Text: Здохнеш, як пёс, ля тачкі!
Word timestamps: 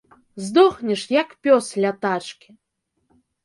Здохнеш, 0.45 1.03
як 1.21 1.29
пёс, 1.45 1.67
ля 1.87 1.91
тачкі! 2.07 2.49